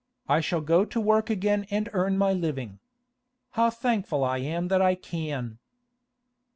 [0.27, 2.79] I shall go to work again and earn my living.
[3.51, 5.59] How thankful I am that I can!